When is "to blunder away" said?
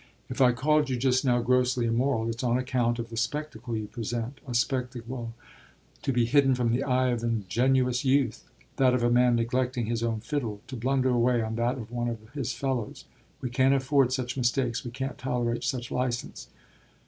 10.69-11.43